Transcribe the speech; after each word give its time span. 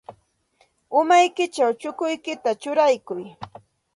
Umaykićhaw 0.99 1.71
chukuykita 1.79 2.51
churaykuy. 2.61 3.23